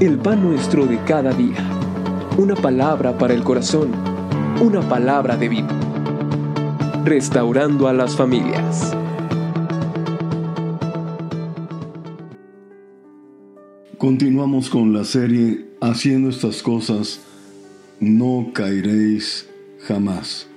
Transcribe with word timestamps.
el 0.00 0.18
pan 0.18 0.42
nuestro 0.42 0.84
de 0.84 0.98
cada 1.04 1.32
día. 1.32 1.56
Una 2.36 2.54
palabra 2.54 3.16
para 3.16 3.32
el 3.32 3.42
corazón, 3.42 3.92
una 4.60 4.86
palabra 4.86 5.38
de 5.38 5.48
vida. 5.48 5.68
Restaurando 7.04 7.88
a 7.88 7.94
las 7.94 8.14
familias. 8.14 8.94
Continuamos 13.96 14.68
con 14.68 14.92
la 14.92 15.04
serie 15.04 15.64
Haciendo 15.80 16.30
estas 16.30 16.62
cosas, 16.62 17.20
no 18.00 18.50
caeréis 18.54 19.48
jamás. 19.80 20.48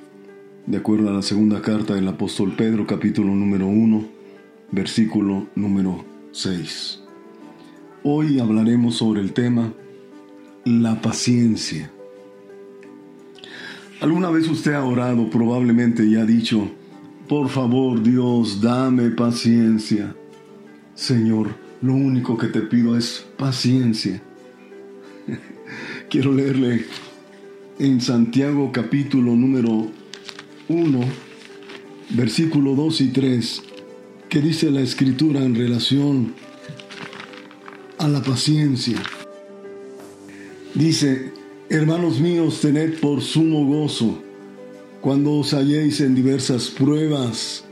De 0.66 0.78
acuerdo 0.78 1.10
a 1.10 1.14
la 1.14 1.22
segunda 1.22 1.62
carta 1.62 1.94
del 1.94 2.08
apóstol 2.08 2.54
Pedro, 2.58 2.88
capítulo 2.88 3.36
número 3.36 3.68
1, 3.68 4.06
versículo 4.72 5.48
número 5.56 6.06
6. 6.32 7.09
Hoy 8.04 8.40
hablaremos 8.40 8.96
sobre 8.96 9.20
el 9.20 9.34
tema 9.34 9.74
la 10.64 11.02
paciencia. 11.02 11.92
¿Alguna 14.00 14.30
vez 14.30 14.48
usted 14.48 14.72
ha 14.72 14.86
orado 14.86 15.30
probablemente 15.30 16.06
y 16.06 16.16
ha 16.16 16.24
dicho, 16.24 16.70
por 17.28 17.50
favor 17.50 18.02
Dios, 18.02 18.62
dame 18.62 19.10
paciencia? 19.10 20.16
Señor, 20.96 21.50
lo 21.82 21.94
único 21.94 22.38
que 22.38 22.48
te 22.48 22.62
pido 22.62 22.98
es 22.98 23.26
paciencia. 23.38 24.22
Quiero 26.10 26.34
leerle 26.34 26.86
en 27.80 28.00
Santiago 28.00 28.72
capítulo 28.72 29.36
número 29.36 29.88
1, 30.70 31.00
versículo 32.12 32.76
2 32.76 33.02
y 33.02 33.08
3, 33.10 33.64
que 34.30 34.40
dice 34.40 34.72
la 34.72 34.80
escritura 34.80 35.44
en 35.44 35.56
relación 35.56 36.34
a 38.00 38.08
la 38.08 38.22
paciencia. 38.22 38.98
Dice, 40.74 41.32
hermanos 41.70 42.20
míos, 42.20 42.62
tened 42.62 43.00
por 43.00 43.22
sumo 43.22 43.66
gozo 43.66 44.18
cuando 45.02 45.34
os 45.34 45.54
halléis 45.54 46.00
en 46.02 46.16
diversas 46.16 46.70
pruebas, 46.70 47.64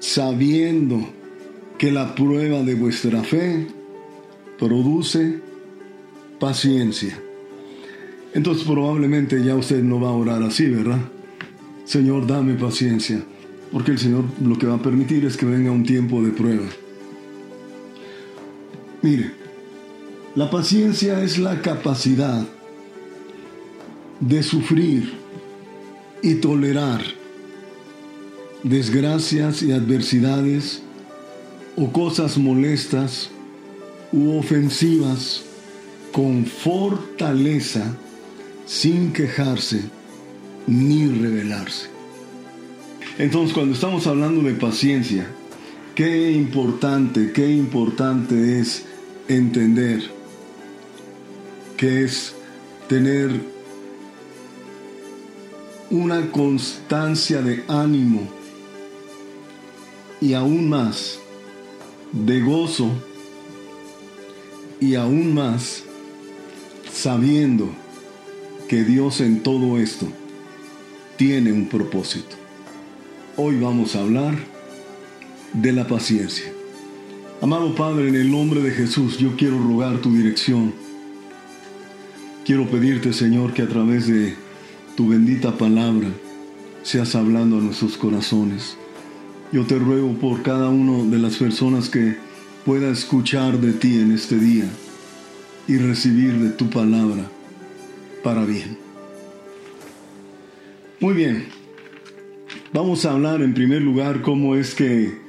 sabiendo 0.00 1.08
que 1.78 1.90
la 1.90 2.14
prueba 2.14 2.62
de 2.62 2.74
vuestra 2.74 3.22
fe 3.22 3.66
produce 4.58 5.40
paciencia. 6.38 7.18
Entonces 8.34 8.64
probablemente 8.64 9.44
ya 9.44 9.54
usted 9.54 9.82
no 9.82 10.00
va 10.00 10.08
a 10.08 10.12
orar 10.12 10.42
así, 10.42 10.68
¿verdad? 10.68 11.00
Señor, 11.84 12.26
dame 12.26 12.54
paciencia, 12.54 13.22
porque 13.70 13.92
el 13.92 13.98
Señor 13.98 14.24
lo 14.42 14.56
que 14.58 14.66
va 14.66 14.74
a 14.74 14.82
permitir 14.82 15.24
es 15.24 15.36
que 15.36 15.46
venga 15.46 15.70
un 15.70 15.84
tiempo 15.84 16.22
de 16.22 16.30
prueba. 16.30 16.66
Mire, 19.02 19.32
la 20.36 20.48
paciencia 20.48 21.22
es 21.22 21.38
la 21.38 21.60
capacidad 21.60 22.46
de 24.20 24.42
sufrir 24.42 25.12
y 26.22 26.36
tolerar 26.36 27.02
desgracias 28.62 29.62
y 29.62 29.72
adversidades 29.72 30.82
o 31.76 31.90
cosas 31.90 32.38
molestas 32.38 33.30
u 34.12 34.38
ofensivas 34.38 35.42
con 36.12 36.46
fortaleza 36.46 37.96
sin 38.66 39.12
quejarse 39.12 39.80
ni 40.66 41.08
rebelarse. 41.08 41.88
Entonces 43.18 43.52
cuando 43.52 43.74
estamos 43.74 44.06
hablando 44.06 44.42
de 44.42 44.54
paciencia, 44.54 45.26
qué 45.94 46.30
importante, 46.30 47.32
qué 47.32 47.50
importante 47.50 48.60
es 48.60 48.84
entender 49.28 50.02
que 51.76 52.04
es 52.04 52.34
tener 52.88 53.30
una 55.90 56.30
constancia 56.30 57.42
de 57.42 57.64
ánimo 57.68 58.28
y 60.20 60.34
aún 60.34 60.68
más 60.68 61.18
de 62.12 62.40
gozo 62.40 62.90
y 64.80 64.94
aún 64.94 65.34
más 65.34 65.82
sabiendo 66.92 67.70
que 68.68 68.84
Dios 68.84 69.20
en 69.20 69.42
todo 69.42 69.78
esto 69.78 70.06
tiene 71.16 71.52
un 71.52 71.68
propósito. 71.68 72.36
Hoy 73.36 73.58
vamos 73.58 73.96
a 73.96 74.00
hablar 74.00 74.34
de 75.52 75.72
la 75.72 75.86
paciencia. 75.86 76.51
Amado 77.42 77.74
Padre, 77.74 78.06
en 78.06 78.14
el 78.14 78.30
nombre 78.30 78.60
de 78.60 78.70
Jesús, 78.70 79.18
yo 79.18 79.34
quiero 79.36 79.58
rogar 79.58 79.98
tu 79.98 80.14
dirección. 80.14 80.72
Quiero 82.44 82.68
pedirte, 82.70 83.12
Señor, 83.12 83.52
que 83.52 83.62
a 83.62 83.68
través 83.68 84.06
de 84.06 84.36
tu 84.96 85.08
bendita 85.08 85.58
palabra 85.58 86.06
seas 86.84 87.16
hablando 87.16 87.58
a 87.58 87.60
nuestros 87.60 87.96
corazones. 87.96 88.76
Yo 89.50 89.66
te 89.66 89.76
ruego 89.76 90.12
por 90.20 90.44
cada 90.44 90.68
una 90.68 91.02
de 91.10 91.18
las 91.20 91.34
personas 91.34 91.88
que 91.88 92.14
pueda 92.64 92.88
escuchar 92.90 93.58
de 93.58 93.72
ti 93.72 93.98
en 93.98 94.12
este 94.12 94.38
día 94.38 94.66
y 95.66 95.78
recibir 95.78 96.34
de 96.34 96.50
tu 96.50 96.70
palabra 96.70 97.28
para 98.22 98.44
bien. 98.44 98.78
Muy 101.00 101.14
bien, 101.14 101.46
vamos 102.72 103.04
a 103.04 103.10
hablar 103.10 103.42
en 103.42 103.52
primer 103.52 103.82
lugar 103.82 104.22
cómo 104.22 104.54
es 104.54 104.76
que 104.76 105.21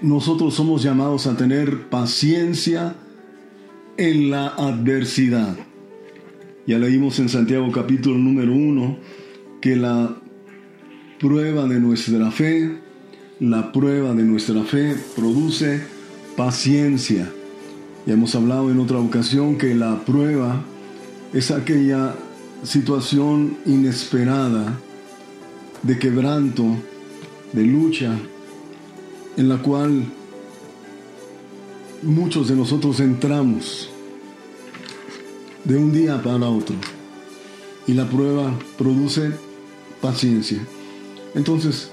nosotros 0.00 0.54
somos 0.54 0.82
llamados 0.82 1.26
a 1.26 1.36
tener 1.36 1.88
paciencia 1.88 2.94
en 3.96 4.30
la 4.30 4.48
adversidad. 4.48 5.56
Ya 6.66 6.78
leímos 6.78 7.18
en 7.18 7.28
Santiago 7.28 7.70
capítulo 7.72 8.16
número 8.16 8.52
1 8.52 8.98
que 9.60 9.74
la 9.74 10.16
prueba 11.18 11.66
de 11.66 11.80
nuestra 11.80 12.30
fe, 12.30 12.78
la 13.40 13.72
prueba 13.72 14.14
de 14.14 14.22
nuestra 14.22 14.62
fe 14.62 14.94
produce 15.16 15.82
paciencia. 16.36 17.32
Ya 18.06 18.14
hemos 18.14 18.34
hablado 18.34 18.70
en 18.70 18.78
otra 18.78 18.98
ocasión 18.98 19.58
que 19.58 19.74
la 19.74 20.04
prueba 20.04 20.62
es 21.32 21.50
aquella 21.50 22.14
situación 22.62 23.56
inesperada 23.66 24.78
de 25.82 25.98
quebranto, 25.98 26.64
de 27.52 27.64
lucha, 27.64 28.16
en 29.38 29.48
la 29.48 29.58
cual 29.58 30.04
muchos 32.02 32.48
de 32.48 32.56
nosotros 32.56 32.98
entramos 32.98 33.88
de 35.62 35.76
un 35.76 35.92
día 35.92 36.20
para 36.20 36.48
otro 36.48 36.74
y 37.86 37.92
la 37.92 38.06
prueba 38.10 38.52
produce 38.76 39.30
paciencia. 40.02 40.58
Entonces, 41.36 41.92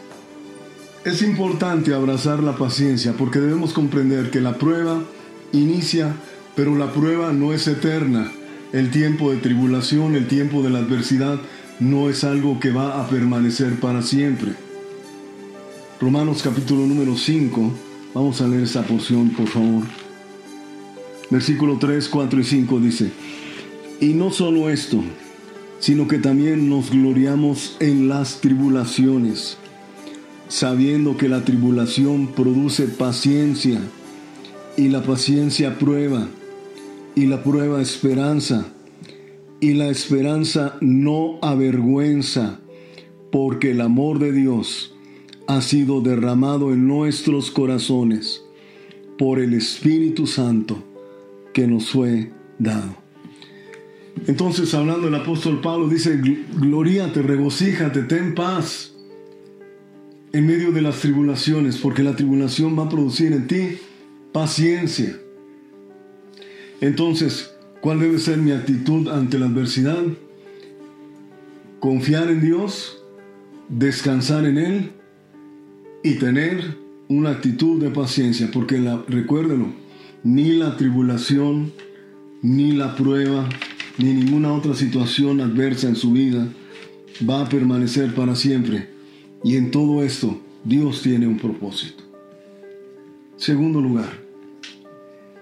es 1.05 1.21
importante 1.21 1.93
abrazar 1.93 2.41
la 2.41 2.57
paciencia 2.57 3.13
porque 3.13 3.39
debemos 3.39 3.73
comprender 3.73 4.31
que 4.31 4.41
la 4.41 4.57
prueba 4.57 5.03
inicia, 5.51 6.15
pero 6.55 6.75
la 6.75 6.91
prueba 6.93 7.31
no 7.31 7.53
es 7.53 7.67
eterna. 7.67 8.31
El 8.73 8.89
tiempo 8.89 9.31
de 9.31 9.37
tribulación, 9.37 10.15
el 10.15 10.27
tiempo 10.27 10.63
de 10.63 10.71
la 10.71 10.79
adversidad, 10.79 11.39
no 11.79 12.09
es 12.09 12.23
algo 12.23 12.59
que 12.59 12.71
va 12.71 13.03
a 13.03 13.07
permanecer 13.07 13.79
para 13.79 14.01
siempre. 14.01 14.53
Romanos 16.01 16.43
capítulo 16.43 16.85
número 16.85 17.15
5, 17.15 17.71
vamos 18.13 18.41
a 18.41 18.47
leer 18.49 18.63
esa 18.63 18.83
porción, 18.83 19.29
por 19.29 19.47
favor. 19.47 19.83
Versículo 21.29 21.77
3, 21.79 22.09
4 22.09 22.39
y 22.41 22.43
5 22.43 22.79
dice, 22.81 23.11
y 24.01 24.07
no 24.07 24.29
solo 24.29 24.69
esto, 24.69 25.01
sino 25.79 26.05
que 26.09 26.17
también 26.17 26.69
nos 26.69 26.91
gloriamos 26.91 27.77
en 27.79 28.09
las 28.09 28.41
tribulaciones, 28.41 29.57
sabiendo 30.49 31.15
que 31.15 31.29
la 31.29 31.45
tribulación 31.45 32.27
produce 32.27 32.89
paciencia, 32.89 33.79
y 34.75 34.89
la 34.89 35.01
paciencia 35.01 35.79
prueba, 35.79 36.27
y 37.15 37.27
la 37.27 37.41
prueba 37.41 37.81
esperanza, 37.81 38.67
y 39.61 39.75
la 39.75 39.87
esperanza 39.87 40.75
no 40.81 41.39
avergüenza, 41.41 42.59
porque 43.31 43.71
el 43.71 43.79
amor 43.79 44.19
de 44.19 44.33
Dios 44.33 44.94
ha 45.47 45.61
sido 45.61 46.01
derramado 46.01 46.73
en 46.73 46.87
nuestros 46.87 47.51
corazones 47.51 48.43
por 49.17 49.39
el 49.39 49.53
Espíritu 49.53 50.27
Santo 50.27 50.83
que 51.53 51.67
nos 51.67 51.89
fue 51.89 52.31
dado. 52.59 52.97
Entonces, 54.27 54.73
hablando 54.73 55.07
el 55.07 55.15
apóstol 55.15 55.61
Pablo, 55.61 55.87
dice, 55.87 56.19
gloríate, 56.57 57.21
regocíjate, 57.21 58.03
ten 58.03 58.33
paz 58.33 58.93
en 60.31 60.47
medio 60.47 60.71
de 60.71 60.81
las 60.81 60.99
tribulaciones, 60.99 61.77
porque 61.77 62.03
la 62.03 62.15
tribulación 62.15 62.77
va 62.77 62.83
a 62.83 62.89
producir 62.89 63.31
en 63.33 63.47
ti 63.47 63.77
paciencia. 64.31 65.17
Entonces, 66.81 67.53
¿cuál 67.81 67.99
debe 67.99 68.19
ser 68.19 68.37
mi 68.37 68.51
actitud 68.51 69.07
ante 69.09 69.37
la 69.37 69.45
adversidad? 69.45 70.03
Confiar 71.79 72.29
en 72.29 72.41
Dios, 72.41 73.01
descansar 73.69 74.45
en 74.45 74.57
Él 74.57 74.91
y 76.05 76.19
tener 76.19 76.77
una 77.07 77.31
actitud 77.31 77.81
de 77.81 77.89
paciencia, 77.89 78.51
porque 78.53 78.77
la, 78.77 79.03
recuérdelo, 79.07 79.73
ni 80.23 80.51
la 80.51 80.77
tribulación 80.77 81.73
ni 82.43 82.73
la 82.73 82.95
prueba, 82.95 83.49
ni 83.97 84.13
ninguna 84.13 84.53
otra 84.53 84.75
situación 84.75 85.41
adversa 85.41 85.87
en 85.87 85.95
su 85.95 86.11
vida 86.11 86.47
va 87.27 87.41
a 87.41 87.49
permanecer 87.49 88.13
para 88.13 88.35
siempre. 88.35 88.87
Y 89.43 89.55
en 89.55 89.71
todo 89.71 90.03
esto, 90.03 90.39
Dios 90.63 91.01
tiene 91.01 91.25
un 91.25 91.39
propósito. 91.39 92.03
Segundo 93.37 93.81
lugar, 93.81 94.21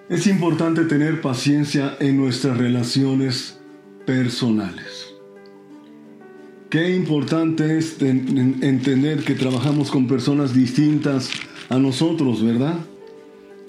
es 0.08 0.28
importante 0.28 0.86
tener 0.86 1.20
paciencia 1.20 1.98
en 2.00 2.16
nuestras 2.16 2.58
relaciones 2.58 3.60
personales. 4.06 5.13
Qué 6.74 6.90
importante 6.96 7.78
es 7.78 8.02
entender 8.02 9.24
que 9.24 9.36
trabajamos 9.36 9.92
con 9.92 10.08
personas 10.08 10.56
distintas 10.56 11.30
a 11.70 11.78
nosotros, 11.78 12.44
¿verdad? 12.44 12.80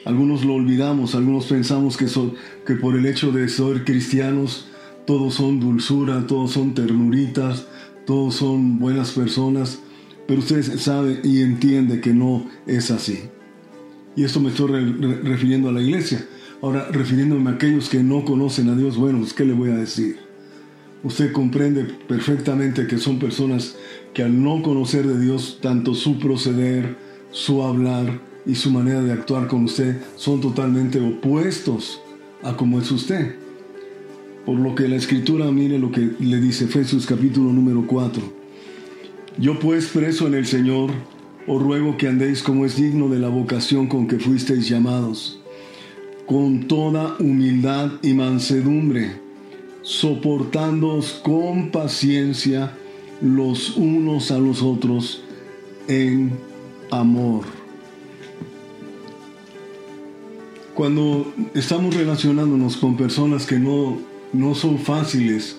Algunos 0.07 0.43
lo 0.43 0.55
olvidamos, 0.55 1.15
algunos 1.15 1.45
pensamos 1.45 1.99
que, 1.99 2.09
son, 2.09 2.33
que 2.67 2.77
por 2.77 2.97
el 2.97 3.05
hecho 3.05 3.31
de 3.31 3.51
ser 3.51 3.85
cristianos 3.85 4.69
todos 5.07 5.35
son 5.35 5.61
dulzura, 5.61 6.27
todos 6.27 6.53
son 6.53 6.73
ternuritas, 6.73 7.67
todos 8.07 8.37
son 8.37 8.79
buenas 8.79 9.11
personas, 9.13 9.81
pero 10.27 10.41
usted 10.41 10.63
sabe 10.63 11.21
y 11.23 11.43
entiende 11.43 12.01
que 12.01 12.15
no 12.15 12.47
es 12.67 12.91
así. 12.91 13.25
Y 14.17 14.25
esto 14.25 14.41
me 14.41 14.49
estoy 14.49 14.95
refiriendo 15.23 15.69
a 15.69 15.73
la 15.73 15.83
iglesia. 15.83 16.27
Ahora, 16.63 16.89
refiriéndome 16.91 17.51
a 17.51 17.55
aquellos 17.57 17.91
que 17.91 18.03
no 18.03 18.25
conocen 18.25 18.71
a 18.71 18.75
Dios, 18.75 18.97
bueno, 18.97 19.19
pues, 19.19 19.35
¿qué 19.35 19.45
le 19.45 19.53
voy 19.53 19.73
a 19.73 19.77
decir? 19.77 20.24
Usted 21.05 21.33
comprende 21.33 21.85
perfectamente 21.85 22.87
que 22.87 22.97
son 22.97 23.19
personas 23.19 23.77
que 24.15 24.23
al 24.23 24.43
no 24.43 24.63
conocer 24.63 25.07
de 25.07 25.21
Dios, 25.21 25.59
tanto 25.61 25.95
su 25.95 26.19
proceder, 26.19 26.97
su 27.31 27.63
hablar 27.63 28.21
y 28.47 28.55
su 28.55 28.71
manera 28.71 29.03
de 29.03 29.13
actuar 29.13 29.47
con 29.47 29.65
usted 29.65 29.99
son 30.17 30.41
totalmente 30.41 30.99
opuestos 31.01 32.01
a 32.43 32.57
como 32.57 32.81
es 32.81 32.91
usted. 32.91 33.37
Por 34.47 34.59
lo 34.59 34.75
que 34.75 34.89
la 34.89 34.97
escritura, 34.97 35.51
mire 35.51 35.79
lo 35.79 35.93
que 35.93 36.13
le 36.19 36.41
dice 36.41 36.65
Efesios 36.65 37.07
capítulo 37.07 37.53
número 37.53 37.87
4. 37.87 38.23
Yo 39.37 39.59
pues 39.59 39.89
preso 39.89 40.27
en 40.27 40.35
el 40.35 40.47
Señor, 40.47 40.91
os 41.47 41.63
ruego 41.63 41.99
que 41.99 42.09
andéis 42.09 42.43
como 42.43 42.65
es 42.65 42.77
digno 42.77 43.11
de 43.11 43.19
la 43.19 43.29
vocación 43.29 43.89
con 43.89 44.07
que 44.07 44.19
fuisteis 44.19 44.69
llamados, 44.69 45.43
con 46.27 46.67
toda 46.67 47.17
humildad 47.19 47.93
y 48.03 48.15
mansedumbre, 48.15 49.24
soportándoos 49.85 51.21
con 51.23 51.71
paciencia 51.71 52.77
los 53.21 53.77
unos 53.77 54.33
a 54.33 54.39
los 54.39 54.61
otros 54.63 55.23
en 55.87 56.37
amor. 56.91 57.45
Cuando 60.75 61.33
estamos 61.55 61.95
relacionándonos 61.95 62.77
con 62.77 62.97
personas 62.97 63.47
que 63.47 63.61
no 63.61 64.15
no 64.35 64.55
son 64.55 64.79
fáciles. 64.79 65.57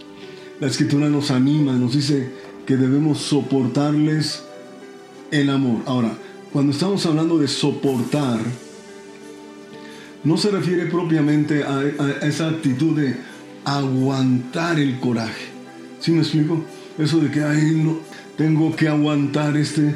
La 0.60 0.68
escritura 0.68 1.10
nos 1.10 1.32
anima, 1.32 1.74
nos 1.74 1.94
dice 1.94 2.30
que 2.66 2.78
debemos 2.78 3.20
soportarles 3.20 4.44
el 5.32 5.50
amor. 5.50 5.82
Ahora, 5.86 6.18
cuando 6.54 6.72
estamos 6.72 7.06
hablando 7.06 7.38
de 7.38 7.48
soportar, 7.48 8.40
no 10.24 10.38
se 10.38 10.52
refiere 10.52 10.86
propiamente 10.86 11.64
a, 11.64 11.84
esa 12.24 12.50
actitud 12.50 12.98
de 12.98 13.16
aguantar 13.66 14.80
el 14.80 15.00
coraje. 15.00 15.48
¿Sí 16.00 16.12
me 16.12 16.20
explico? 16.20 16.64
Eso 16.98 17.20
de 17.20 17.32
que 17.32 17.44
ay, 17.44 17.82
no, 17.84 17.98
tengo 18.38 18.76
que 18.76 18.88
aguantar 18.88 19.58
este 19.58 19.96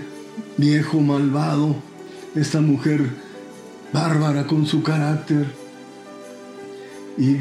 viejo 0.58 1.00
malvado, 1.00 1.76
esta 2.36 2.60
mujer 2.62 3.10
bárbara 3.94 4.46
con 4.46 4.66
su 4.66 4.84
carácter 4.84 5.48
y, 7.18 7.34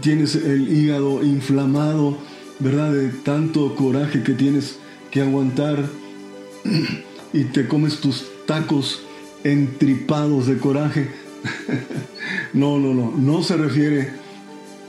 tienes 0.00 0.34
el 0.34 0.68
hígado 0.68 1.22
inflamado, 1.22 2.18
¿verdad? 2.58 2.92
De 2.92 3.08
tanto 3.08 3.74
coraje 3.74 4.22
que 4.22 4.32
tienes 4.32 4.78
que 5.10 5.22
aguantar 5.22 5.84
y 7.32 7.44
te 7.44 7.66
comes 7.66 8.00
tus 8.00 8.26
tacos 8.46 9.02
entripados 9.42 10.46
de 10.46 10.58
coraje. 10.58 11.10
no, 12.52 12.78
no, 12.78 12.94
no, 12.94 13.14
no 13.16 13.42
se 13.42 13.56
refiere 13.56 14.10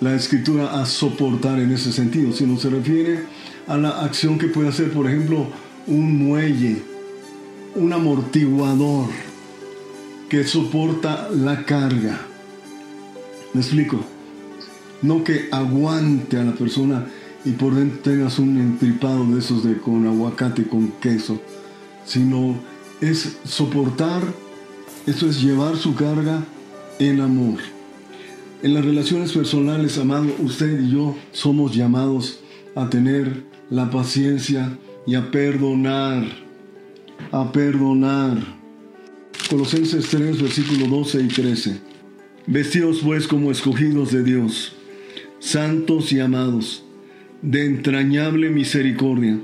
la 0.02 0.16
escritura 0.16 0.82
a 0.82 0.86
soportar 0.86 1.60
en 1.60 1.72
ese 1.72 1.92
sentido, 1.92 2.34
sino 2.34 2.58
se 2.58 2.70
refiere 2.70 3.26
a 3.68 3.78
la 3.78 4.02
acción 4.02 4.38
que 4.38 4.48
puede 4.48 4.70
hacer, 4.70 4.92
por 4.92 5.08
ejemplo, 5.08 5.48
un 5.88 6.18
muelle, 6.18 6.82
un 7.76 7.94
amortiguador 7.94 9.10
que 10.30 10.44
soporta 10.44 11.30
la 11.30 11.64
carga. 11.66 12.20
¿Me 13.54 13.62
explico? 13.62 14.04
no 15.04 15.24
que 15.24 15.50
aguante 15.52 16.40
a 16.40 16.44
la 16.44 16.54
persona 16.54 17.06
y 17.46 17.52
por 17.52 17.76
dentro 17.76 18.00
tengas 18.00 18.40
un 18.40 18.58
entripado 18.58 19.26
de 19.26 19.40
esos 19.40 19.64
de 19.64 19.78
con 19.78 20.08
aguacate, 20.08 20.64
con 20.64 20.94
queso, 20.94 21.40
sino 22.06 22.56
es 23.02 23.38
soportar, 23.44 24.24
eso 25.06 25.30
es 25.30 25.42
llevar 25.42 25.76
su 25.76 25.94
carga 25.94 26.44
en 27.00 27.20
amor. 27.20 27.60
En 28.64 28.74
las 28.74 28.86
relaciones 28.86 29.34
personales, 29.34 29.98
amado, 29.98 30.34
usted 30.40 30.82
y 30.82 30.92
yo 30.92 31.16
somos 31.32 31.76
llamados 31.76 32.40
a 32.76 32.90
tener 32.90 33.44
la 33.70 33.90
paciencia 33.90 34.78
y 35.06 35.16
a 35.16 35.30
perdonar, 35.30 36.26
a 37.32 37.52
perdonar. 37.52 38.38
Colosenses 39.50 40.08
3, 40.08 40.42
versículos 40.42 40.90
12 40.90 41.22
y 41.22 41.28
13. 41.28 41.82
Vestidos 42.48 43.02
pues 43.04 43.28
como 43.28 43.52
escogidos 43.52 44.12
de 44.12 44.24
Dios 44.24 44.74
santos 45.44 46.14
y 46.14 46.22
amados, 46.22 46.86
de 47.42 47.66
entrañable 47.66 48.50
misericordia, 48.50 49.38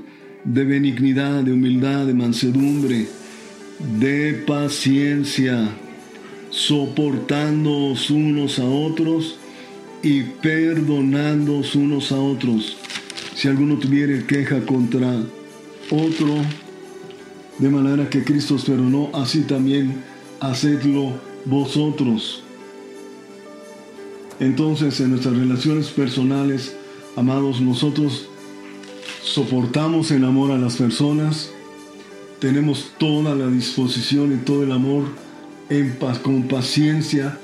de 0.44 0.64
benignidad, 0.64 1.44
de 1.44 1.52
humildad, 1.52 2.06
de 2.06 2.14
mansedumbre, 2.14 3.06
de 3.98 4.32
paciencia, 4.46 5.68
soportándoos 6.50 8.10
unos 8.10 8.58
a 8.58 8.64
otros 8.64 9.36
y 10.02 10.22
perdonándoos 10.22 11.74
unos 11.74 12.12
a 12.12 12.20
otros. 12.20 12.76
Si 13.34 13.48
alguno 13.48 13.76
tuviere 13.78 14.26
queja 14.26 14.60
contra 14.66 15.22
otro, 15.90 16.34
de 17.58 17.68
manera 17.68 18.08
que 18.10 18.24
Cristo 18.24 18.56
os 18.56 18.64
perdonó, 18.64 19.10
así 19.14 19.42
también 19.42 20.02
hacedlo 20.40 21.12
vosotros. 21.44 22.42
Entonces 24.40 25.00
en 25.00 25.10
nuestras 25.10 25.36
relaciones 25.36 25.88
personales, 25.88 26.74
amados, 27.16 27.60
nosotros 27.60 28.26
soportamos 29.22 30.10
en 30.10 30.24
amor 30.24 30.50
a 30.50 30.58
las 30.58 30.76
personas, 30.76 31.50
tenemos 32.40 32.92
toda 32.98 33.34
la 33.34 33.48
disposición 33.48 34.32
y 34.32 34.36
todo 34.38 34.64
el 34.64 34.72
amor 34.72 35.04
en 35.70 35.92
paz, 35.92 36.18
con 36.18 36.42
paciencia 36.42 37.38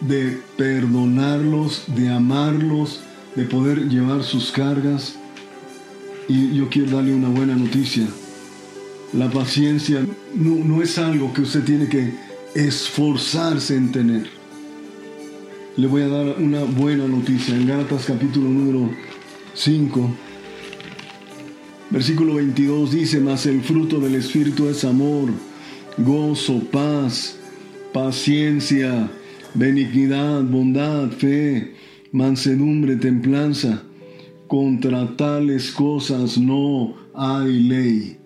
de 0.00 0.38
perdonarlos, 0.56 1.84
de 1.88 2.08
amarlos, 2.08 3.00
de 3.34 3.44
poder 3.44 3.88
llevar 3.88 4.22
sus 4.22 4.52
cargas. 4.52 5.16
Y 6.28 6.54
yo 6.54 6.68
quiero 6.68 6.96
darle 6.96 7.12
una 7.14 7.28
buena 7.28 7.56
noticia. 7.56 8.06
La 9.12 9.28
paciencia 9.28 10.06
no, 10.34 10.64
no 10.64 10.82
es 10.82 10.96
algo 10.98 11.32
que 11.32 11.42
usted 11.42 11.64
tiene 11.64 11.88
que 11.88 12.14
esforzarse 12.54 13.74
en 13.74 13.90
tener 13.90 14.40
le 15.80 15.86
voy 15.86 16.02
a 16.02 16.08
dar 16.08 16.36
una 16.38 16.62
buena 16.64 17.06
noticia. 17.06 17.54
En 17.54 17.66
Gálatas 17.66 18.04
capítulo 18.04 18.50
número 18.50 18.90
5, 19.54 20.10
versículo 21.90 22.34
22 22.34 22.92
dice, 22.92 23.20
mas 23.20 23.46
el 23.46 23.62
fruto 23.62 23.98
del 23.98 24.16
Espíritu 24.16 24.68
es 24.68 24.84
amor, 24.84 25.30
gozo, 25.98 26.60
paz, 26.70 27.36
paciencia, 27.92 29.10
benignidad, 29.54 30.42
bondad, 30.42 31.10
fe, 31.10 31.74
mansedumbre, 32.12 32.96
templanza. 32.96 33.82
Contra 34.46 35.16
tales 35.16 35.70
cosas 35.70 36.36
no 36.36 36.96
hay 37.14 37.62
ley. 37.62 38.16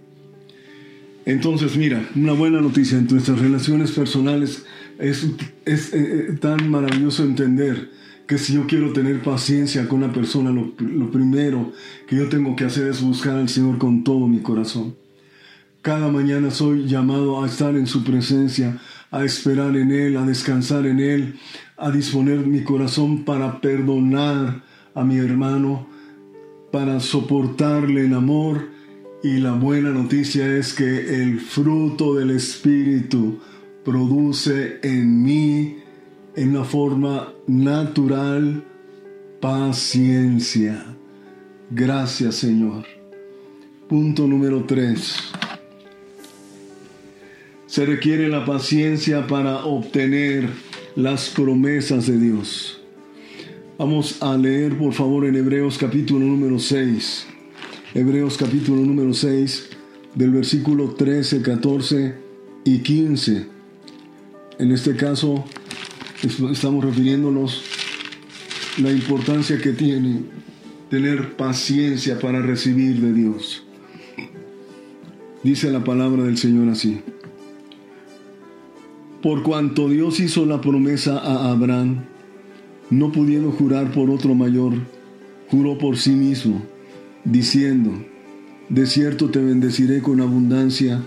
Entonces, 1.26 1.76
mira, 1.76 2.08
una 2.14 2.32
buena 2.32 2.60
noticia 2.60 2.98
en 2.98 3.06
nuestras 3.06 3.38
relaciones 3.38 3.92
personales 3.92 4.64
es, 4.98 5.26
es 5.64 5.92
eh, 5.92 6.28
eh, 6.28 6.32
tan 6.40 6.70
maravilloso 6.70 7.24
entender 7.24 7.90
que 8.26 8.38
si 8.38 8.54
yo 8.54 8.66
quiero 8.66 8.92
tener 8.92 9.22
paciencia 9.22 9.86
con 9.86 10.02
una 10.02 10.12
persona, 10.12 10.50
lo, 10.50 10.72
lo 10.78 11.10
primero 11.10 11.72
que 12.06 12.16
yo 12.16 12.28
tengo 12.28 12.56
que 12.56 12.64
hacer 12.64 12.88
es 12.88 13.02
buscar 13.02 13.36
al 13.36 13.48
Señor 13.48 13.78
con 13.78 14.02
todo 14.02 14.26
mi 14.26 14.38
corazón. 14.38 14.94
Cada 15.84 16.10
mañana 16.10 16.50
soy 16.50 16.86
llamado 16.88 17.42
a 17.42 17.46
estar 17.46 17.76
en 17.76 17.86
su 17.86 18.04
presencia, 18.04 18.78
a 19.10 19.22
esperar 19.22 19.76
en 19.76 19.92
Él, 19.92 20.16
a 20.16 20.24
descansar 20.24 20.86
en 20.86 20.98
Él, 20.98 21.38
a 21.76 21.90
disponer 21.90 22.38
mi 22.46 22.64
corazón 22.64 23.26
para 23.26 23.60
perdonar 23.60 24.62
a 24.94 25.04
mi 25.04 25.18
hermano, 25.18 25.86
para 26.72 27.00
soportarle 27.00 28.06
en 28.06 28.14
amor. 28.14 28.70
Y 29.22 29.36
la 29.40 29.52
buena 29.52 29.90
noticia 29.90 30.56
es 30.56 30.72
que 30.72 31.22
el 31.22 31.38
fruto 31.38 32.14
del 32.14 32.30
Espíritu, 32.30 33.40
produce 33.84 34.78
en 34.82 35.22
mí 35.22 35.76
en 36.34 36.56
una 36.56 36.64
forma 36.64 37.28
natural 37.46 38.64
paciencia. 39.38 40.82
Gracias 41.70 42.36
Señor. 42.36 42.86
Punto 43.86 44.26
número 44.26 44.64
3. 44.64 45.43
Se 47.74 47.84
requiere 47.84 48.28
la 48.28 48.44
paciencia 48.44 49.26
para 49.26 49.64
obtener 49.64 50.48
las 50.94 51.28
promesas 51.28 52.06
de 52.06 52.18
Dios. 52.18 52.80
Vamos 53.78 54.22
a 54.22 54.36
leer 54.36 54.78
por 54.78 54.92
favor 54.92 55.26
en 55.26 55.34
Hebreos 55.34 55.76
capítulo 55.76 56.24
número 56.24 56.60
6. 56.60 57.26
Hebreos 57.94 58.36
capítulo 58.36 58.80
número 58.80 59.12
6 59.12 59.70
del 60.14 60.30
versículo 60.30 60.90
13, 60.90 61.42
14 61.42 62.14
y 62.64 62.78
15. 62.78 63.46
En 64.60 64.70
este 64.70 64.94
caso 64.94 65.44
estamos 66.22 66.84
refiriéndonos 66.84 67.60
la 68.78 68.92
importancia 68.92 69.58
que 69.58 69.72
tiene 69.72 70.20
tener 70.90 71.34
paciencia 71.34 72.20
para 72.20 72.40
recibir 72.40 73.00
de 73.00 73.12
Dios. 73.12 73.64
Dice 75.42 75.72
la 75.72 75.82
palabra 75.82 76.22
del 76.22 76.38
Señor 76.38 76.68
así. 76.68 77.02
Por 79.24 79.42
cuanto 79.42 79.88
Dios 79.88 80.20
hizo 80.20 80.44
la 80.44 80.60
promesa 80.60 81.18
a 81.18 81.50
Abraham, 81.50 82.04
no 82.90 83.10
pudiendo 83.10 83.52
jurar 83.52 83.90
por 83.90 84.10
otro 84.10 84.34
mayor, 84.34 84.74
juró 85.48 85.78
por 85.78 85.96
sí 85.96 86.10
mismo, 86.10 86.62
diciendo, 87.24 88.04
de 88.68 88.84
cierto 88.84 89.30
te 89.30 89.38
bendeciré 89.38 90.02
con 90.02 90.20
abundancia 90.20 91.00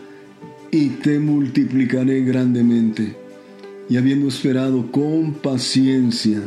y 0.72 0.88
te 0.88 1.20
multiplicaré 1.20 2.24
grandemente. 2.24 3.16
Y 3.88 3.98
habiendo 3.98 4.30
esperado 4.30 4.92
con 4.92 5.34
paciencia, 5.36 6.42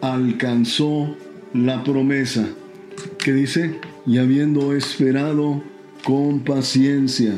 alcanzó 0.00 1.14
la 1.52 1.84
promesa. 1.84 2.48
que 3.18 3.34
dice? 3.34 3.80
Y 4.06 4.16
habiendo 4.16 4.72
esperado 4.72 5.62
con 6.04 6.40
paciencia 6.40 7.34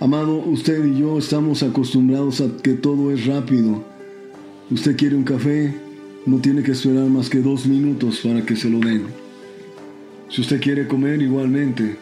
Amado, 0.00 0.38
usted 0.38 0.84
y 0.84 0.98
yo 0.98 1.18
estamos 1.18 1.62
acostumbrados 1.62 2.40
a 2.40 2.48
que 2.62 2.72
todo 2.72 3.12
es 3.12 3.26
rápido. 3.26 3.84
Usted 4.70 4.96
quiere 4.96 5.14
un 5.14 5.22
café, 5.22 5.72
no 6.26 6.38
tiene 6.38 6.64
que 6.64 6.72
esperar 6.72 7.04
más 7.04 7.30
que 7.30 7.38
dos 7.38 7.64
minutos 7.66 8.20
para 8.24 8.44
que 8.44 8.56
se 8.56 8.68
lo 8.68 8.80
den. 8.80 9.04
Si 10.28 10.40
usted 10.40 10.60
quiere 10.60 10.88
comer, 10.88 11.22
igualmente. 11.22 11.96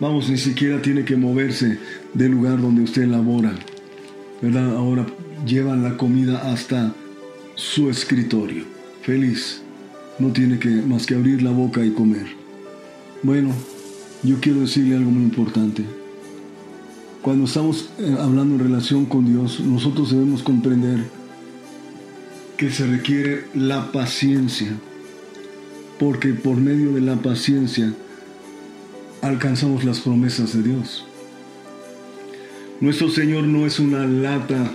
Vamos, 0.00 0.28
ni 0.28 0.36
siquiera 0.36 0.82
tiene 0.82 1.04
que 1.04 1.16
moverse 1.16 1.78
del 2.12 2.32
lugar 2.32 2.60
donde 2.60 2.82
usted 2.82 3.06
labora. 3.06 3.54
¿Verdad? 4.42 4.76
Ahora 4.76 5.06
llevan 5.46 5.84
la 5.84 5.96
comida 5.96 6.50
hasta 6.52 6.92
su 7.54 7.88
escritorio. 7.88 8.64
Feliz. 9.02 9.62
No 10.18 10.32
tiene 10.32 10.58
que 10.58 10.68
más 10.68 11.06
que 11.06 11.14
abrir 11.14 11.42
la 11.42 11.52
boca 11.52 11.84
y 11.84 11.90
comer. 11.90 12.26
Bueno, 13.22 13.52
yo 14.24 14.36
quiero 14.40 14.60
decirle 14.60 14.96
algo 14.96 15.12
muy 15.12 15.22
importante. 15.22 15.84
Cuando 17.28 17.44
estamos 17.44 17.90
eh, 17.98 18.16
hablando 18.18 18.54
en 18.54 18.60
relación 18.60 19.04
con 19.04 19.26
Dios, 19.26 19.60
nosotros 19.60 20.12
debemos 20.12 20.42
comprender 20.42 21.04
que 22.56 22.70
se 22.70 22.86
requiere 22.86 23.44
la 23.52 23.92
paciencia, 23.92 24.68
porque 25.98 26.32
por 26.32 26.56
medio 26.56 26.94
de 26.94 27.02
la 27.02 27.16
paciencia 27.16 27.92
alcanzamos 29.20 29.84
las 29.84 30.00
promesas 30.00 30.54
de 30.54 30.62
Dios. 30.62 31.04
Nuestro 32.80 33.10
Señor 33.10 33.44
no 33.44 33.66
es 33.66 33.78
una 33.78 34.06
lata 34.06 34.72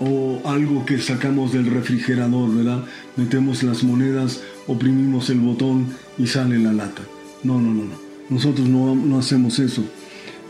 o 0.00 0.40
algo 0.46 0.86
que 0.86 0.98
sacamos 0.98 1.52
del 1.52 1.66
refrigerador, 1.66 2.54
¿verdad? 2.54 2.82
Metemos 3.16 3.62
las 3.62 3.84
monedas, 3.84 4.40
oprimimos 4.66 5.28
el 5.28 5.40
botón 5.40 5.88
y 6.16 6.28
sale 6.28 6.58
la 6.58 6.72
lata. 6.72 7.02
No, 7.42 7.60
no, 7.60 7.74
no, 7.74 7.84
no. 7.84 7.94
Nosotros 8.30 8.66
no, 8.66 8.94
no 8.94 9.18
hacemos 9.18 9.58
eso. 9.58 9.84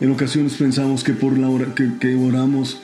En 0.01 0.11
ocasiones 0.11 0.55
pensamos 0.55 1.05
que 1.05 1.13
por 1.13 1.39
la 1.39 1.49
hora 1.49 1.75
que, 1.75 2.15
oramos 2.17 2.79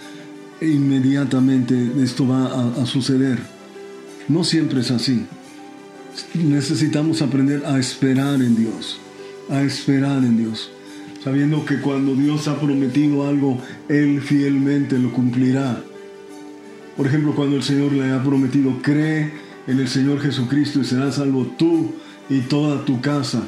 inmediatamente 0.60 1.92
esto 2.02 2.26
va 2.26 2.46
a, 2.46 2.82
a 2.82 2.86
suceder. 2.86 3.38
No 4.28 4.44
siempre 4.44 4.80
es 4.80 4.90
así. 4.90 5.26
Necesitamos 6.34 7.22
aprender 7.22 7.64
a 7.66 7.78
esperar 7.78 8.42
en 8.42 8.56
Dios, 8.56 9.00
a 9.48 9.62
esperar 9.62 10.18
en 10.18 10.36
Dios, 10.36 10.70
sabiendo 11.22 11.64
que 11.64 11.80
cuando 11.80 12.14
Dios 12.14 12.48
ha 12.48 12.60
prometido 12.60 13.26
algo, 13.26 13.60
Él 13.88 14.20
fielmente 14.20 14.98
lo 14.98 15.12
cumplirá. 15.12 15.82
Por 16.96 17.06
ejemplo, 17.06 17.34
cuando 17.34 17.56
el 17.56 17.62
Señor 17.62 17.92
le 17.92 18.12
ha 18.12 18.22
prometido, 18.22 18.82
cree 18.82 19.32
en 19.66 19.78
el 19.78 19.88
Señor 19.88 20.20
Jesucristo 20.20 20.80
y 20.80 20.84
serás 20.84 21.16
salvo 21.16 21.46
tú 21.58 21.92
y 22.28 22.40
toda 22.40 22.84
tu 22.84 23.00
casa. 23.00 23.42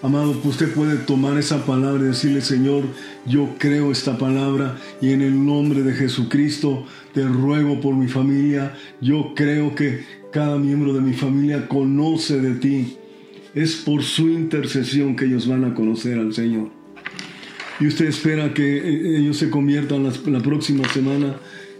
Amado, 0.00 0.40
usted 0.44 0.72
puede 0.74 0.96
tomar 0.96 1.38
esa 1.38 1.66
palabra 1.66 2.04
y 2.04 2.08
decirle, 2.08 2.40
Señor, 2.40 2.84
yo 3.26 3.56
creo 3.58 3.90
esta 3.90 4.16
palabra 4.16 4.78
y 5.00 5.10
en 5.10 5.22
el 5.22 5.44
nombre 5.44 5.82
de 5.82 5.92
Jesucristo 5.92 6.86
te 7.12 7.24
ruego 7.24 7.80
por 7.80 7.96
mi 7.96 8.06
familia. 8.06 8.76
Yo 9.00 9.32
creo 9.34 9.74
que 9.74 10.04
cada 10.30 10.56
miembro 10.56 10.92
de 10.92 11.00
mi 11.00 11.14
familia 11.14 11.66
conoce 11.66 12.40
de 12.40 12.54
ti. 12.54 12.96
Es 13.56 13.74
por 13.74 14.04
su 14.04 14.28
intercesión 14.28 15.16
que 15.16 15.24
ellos 15.24 15.48
van 15.48 15.64
a 15.64 15.74
conocer 15.74 16.16
al 16.16 16.32
Señor. 16.32 16.68
Y 17.80 17.88
usted 17.88 18.06
espera 18.06 18.54
que 18.54 18.78
eh, 18.78 19.18
ellos 19.18 19.36
se 19.36 19.50
conviertan 19.50 20.04
la, 20.04 20.40
próxima 20.40 20.88
semana 20.88 21.36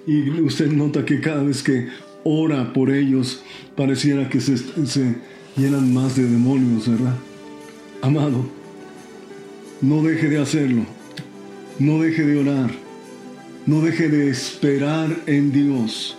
y 0.08 0.28
usted 0.40 0.72
nota 0.72 1.04
que 1.04 1.20
cada 1.20 1.44
vez 1.44 1.62
que 1.62 1.86
ora 2.24 2.72
por 2.72 2.90
ellos 2.90 3.44
pareciera 3.76 4.28
que 4.28 4.40
se, 4.40 4.56
se 4.56 5.14
llenan 5.56 5.94
más 5.94 6.16
de 6.16 6.24
demonios, 6.24 6.88
¿verdad? 6.88 7.14
Amado, 8.00 8.46
no 9.80 10.02
deje 10.02 10.28
de 10.28 10.40
hacerlo, 10.40 10.84
no 11.80 12.00
deje 12.00 12.24
de 12.24 12.38
orar, 12.38 12.70
no 13.66 13.80
deje 13.80 14.08
de 14.08 14.30
esperar 14.30 15.24
en 15.26 15.50
Dios, 15.50 16.16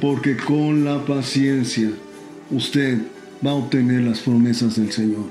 porque 0.00 0.38
con 0.38 0.84
la 0.86 1.04
paciencia 1.04 1.90
usted 2.50 2.98
va 3.44 3.50
a 3.50 3.54
obtener 3.54 4.04
las 4.04 4.20
promesas 4.20 4.76
del 4.76 4.90
Señor. 4.90 5.26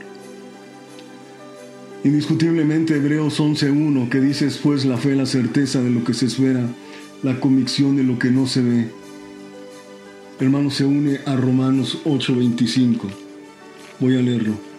Indiscutiblemente 2.03 2.97
Hebreos 2.97 3.39
11.1 3.39 4.09
que 4.09 4.21
dice 4.21 4.45
después 4.45 4.85
la 4.85 4.97
fe, 4.97 5.15
la 5.15 5.25
certeza 5.25 5.81
de 5.81 5.89
lo 5.89 6.03
que 6.03 6.13
se 6.13 6.27
espera, 6.27 6.69
la 7.23 7.39
convicción 7.39 7.95
de 7.95 8.03
lo 8.03 8.19
que 8.19 8.29
no 8.29 8.45
se 8.45 8.61
ve. 8.61 8.87
Hermano, 10.39 10.69
se 10.69 10.85
une 10.85 11.21
a 11.25 11.35
Romanos 11.35 11.97
8.25. 12.05 12.99
Voy 13.99 14.15
a 14.15 14.21
leerlo. 14.21 14.74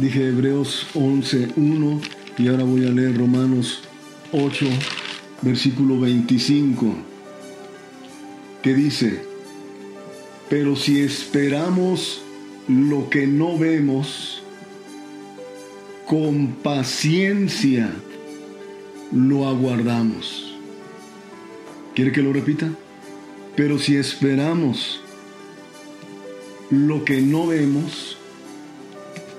Dije 0.00 0.28
Hebreos 0.28 0.86
11.1 0.94 2.00
y 2.38 2.46
ahora 2.46 2.62
voy 2.62 2.86
a 2.86 2.90
leer 2.90 3.18
Romanos 3.18 3.80
8, 4.30 4.66
versículo 5.42 5.98
25, 5.98 6.94
que 8.62 8.74
dice, 8.74 9.24
pero 10.48 10.76
si 10.76 11.00
esperamos 11.00 12.22
lo 12.68 13.10
que 13.10 13.26
no 13.26 13.58
vemos, 13.58 14.40
con 16.06 16.52
paciencia 16.62 17.92
lo 19.10 19.48
aguardamos. 19.48 20.54
¿Quiere 21.96 22.12
que 22.12 22.22
lo 22.22 22.32
repita? 22.32 22.70
Pero 23.56 23.80
si 23.80 23.96
esperamos 23.96 25.00
lo 26.70 27.04
que 27.04 27.20
no 27.20 27.48
vemos, 27.48 28.17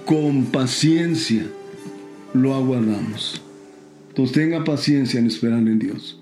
con 0.10 0.46
paciencia 0.46 1.46
lo 2.34 2.56
aguardamos. 2.56 3.40
Entonces 4.08 4.36
tenga 4.36 4.64
paciencia 4.64 5.20
en 5.20 5.28
esperar 5.28 5.60
en 5.60 5.78
Dios. 5.78 6.20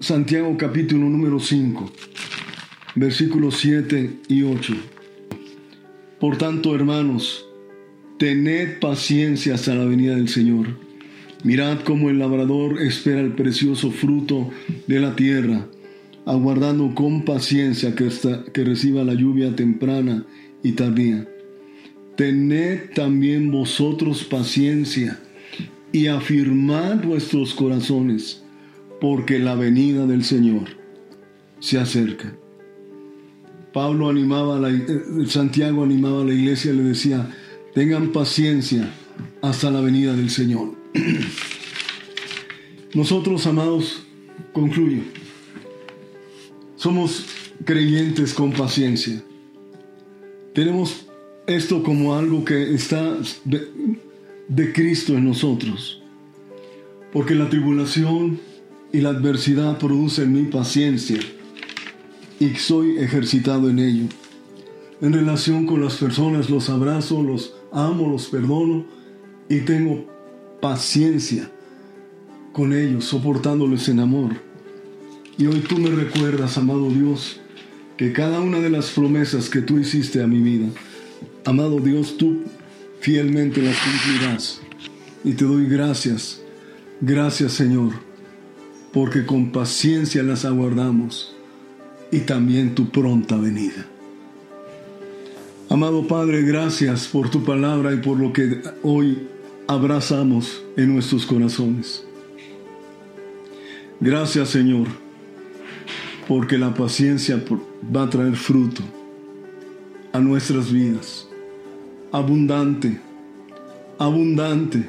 Santiago 0.00 0.56
capítulo 0.58 1.08
número 1.08 1.38
5, 1.38 1.88
versículos 2.96 3.58
7 3.58 4.10
y 4.26 4.42
8. 4.42 4.74
Por 6.18 6.36
tanto, 6.36 6.74
hermanos, 6.74 7.46
tened 8.18 8.80
paciencia 8.80 9.54
hasta 9.54 9.76
la 9.76 9.84
venida 9.84 10.16
del 10.16 10.28
Señor. 10.28 10.66
Mirad 11.44 11.82
cómo 11.84 12.10
el 12.10 12.18
labrador 12.18 12.82
espera 12.82 13.20
el 13.20 13.36
precioso 13.36 13.92
fruto 13.92 14.50
de 14.88 14.98
la 14.98 15.14
tierra, 15.14 15.64
aguardando 16.26 16.92
con 16.96 17.24
paciencia 17.24 17.94
que, 17.94 18.08
que 18.52 18.64
reciba 18.64 19.04
la 19.04 19.14
lluvia 19.14 19.54
temprana 19.54 20.26
y 20.62 20.72
tardía. 20.72 21.26
Tened 22.16 22.92
también 22.94 23.50
vosotros 23.50 24.24
paciencia 24.24 25.18
y 25.92 26.06
afirmad 26.06 27.02
vuestros 27.02 27.54
corazones, 27.54 28.42
porque 29.00 29.38
la 29.38 29.54
venida 29.54 30.06
del 30.06 30.24
Señor 30.24 30.68
se 31.60 31.78
acerca. 31.78 32.34
Pablo 33.72 34.08
animaba, 34.08 34.56
a 34.56 34.60
la, 34.60 34.70
eh, 34.70 35.26
Santiago 35.26 35.84
animaba 35.84 36.22
a 36.22 36.24
la 36.24 36.34
iglesia 36.34 36.72
y 36.72 36.76
le 36.76 36.82
decía, 36.82 37.30
tengan 37.74 38.12
paciencia 38.12 38.92
hasta 39.42 39.70
la 39.70 39.80
venida 39.80 40.14
del 40.14 40.30
Señor. 40.30 40.74
Nosotros, 42.94 43.46
amados, 43.46 44.02
concluyo, 44.52 45.02
somos 46.76 47.26
creyentes 47.64 48.34
con 48.34 48.52
paciencia. 48.52 49.22
Tenemos 50.54 51.06
esto 51.46 51.82
como 51.82 52.14
algo 52.14 52.44
que 52.44 52.74
está 52.74 53.16
de, 53.44 54.72
Cristo 54.72 55.14
en 55.14 55.26
nosotros. 55.26 56.02
Porque 57.12 57.34
la 57.34 57.48
tribulación 57.48 58.40
y 58.92 59.00
la 59.00 59.10
adversidad 59.10 59.78
producen 59.78 60.32
mi 60.32 60.44
paciencia 60.50 61.18
y 62.40 62.50
soy 62.54 62.98
ejercitado 62.98 63.70
en 63.70 63.78
ello. 63.78 64.04
En 65.00 65.12
relación 65.12 65.66
con 65.66 65.82
las 65.82 65.96
personas 65.96 66.50
los 66.50 66.68
abrazo, 66.68 67.22
los 67.22 67.54
amo, 67.72 68.08
los 68.08 68.26
perdono 68.26 68.84
y 69.48 69.60
tengo 69.60 70.06
paciencia 70.60 71.50
con 72.52 72.72
ellos, 72.72 73.04
soportándoles 73.04 73.88
en 73.88 74.00
amor. 74.00 74.32
Y 75.38 75.46
hoy 75.46 75.60
tú 75.60 75.78
me 75.78 75.90
recuerdas, 75.90 76.58
amado 76.58 76.90
Dios, 76.90 77.39
que 78.00 78.14
cada 78.14 78.40
una 78.40 78.60
de 78.60 78.70
las 78.70 78.92
promesas 78.92 79.50
que 79.50 79.60
tú 79.60 79.78
hiciste 79.78 80.22
a 80.22 80.26
mi 80.26 80.40
vida, 80.40 80.68
amado 81.44 81.80
Dios, 81.80 82.16
tú 82.16 82.44
fielmente 83.00 83.60
las 83.60 83.76
cumplirás. 83.76 84.62
Y 85.22 85.34
te 85.34 85.44
doy 85.44 85.66
gracias, 85.66 86.40
gracias 87.02 87.52
Señor, 87.52 87.92
porque 88.90 89.26
con 89.26 89.52
paciencia 89.52 90.22
las 90.22 90.46
aguardamos 90.46 91.36
y 92.10 92.20
también 92.20 92.74
tu 92.74 92.88
pronta 92.88 93.36
venida. 93.36 93.86
Amado 95.68 96.08
Padre, 96.08 96.40
gracias 96.40 97.06
por 97.06 97.30
tu 97.30 97.44
palabra 97.44 97.92
y 97.92 97.98
por 97.98 98.18
lo 98.18 98.32
que 98.32 98.62
hoy 98.82 99.28
abrazamos 99.66 100.62
en 100.78 100.94
nuestros 100.94 101.26
corazones. 101.26 102.02
Gracias 104.00 104.48
Señor, 104.48 104.86
porque 106.30 106.56
la 106.56 106.72
paciencia 106.72 107.42
va 107.92 108.04
a 108.04 108.08
traer 108.08 108.36
fruto 108.36 108.82
a 110.12 110.20
nuestras 110.20 110.70
vidas. 110.70 111.26
Abundante, 112.12 113.00
abundante. 113.98 114.88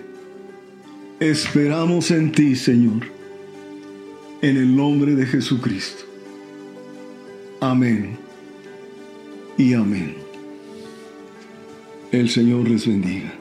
Esperamos 1.20 2.12
en 2.12 2.32
ti, 2.32 2.56
Señor, 2.56 3.08
en 4.44 4.56
el 4.56 4.76
nombre 4.76 5.16
de 5.16 5.26
Jesucristo. 5.26 6.04
Amén 7.60 8.20
y 9.58 9.74
amén. 9.74 10.18
El 12.12 12.30
Señor 12.30 12.70
les 12.70 12.86
bendiga. 12.86 13.41